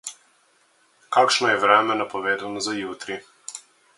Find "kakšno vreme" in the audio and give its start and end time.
1.17-1.93